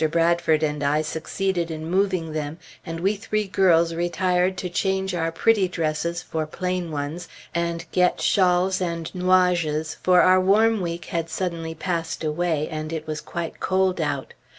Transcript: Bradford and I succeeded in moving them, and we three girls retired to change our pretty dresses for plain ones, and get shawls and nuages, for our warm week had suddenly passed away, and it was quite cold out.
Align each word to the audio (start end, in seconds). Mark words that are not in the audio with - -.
Bradford 0.09 0.63
and 0.63 0.83
I 0.83 1.03
succeeded 1.03 1.69
in 1.69 1.85
moving 1.87 2.33
them, 2.33 2.57
and 2.83 2.99
we 3.01 3.15
three 3.15 3.45
girls 3.45 3.93
retired 3.93 4.57
to 4.57 4.67
change 4.67 5.13
our 5.13 5.31
pretty 5.31 5.67
dresses 5.67 6.23
for 6.23 6.47
plain 6.47 6.89
ones, 6.89 7.27
and 7.53 7.85
get 7.91 8.19
shawls 8.19 8.81
and 8.81 9.13
nuages, 9.13 9.97
for 10.01 10.21
our 10.23 10.41
warm 10.41 10.81
week 10.81 11.05
had 11.05 11.29
suddenly 11.29 11.75
passed 11.75 12.23
away, 12.23 12.67
and 12.69 12.91
it 12.91 13.05
was 13.05 13.21
quite 13.21 13.59
cold 13.59 14.01
out. 14.01 14.33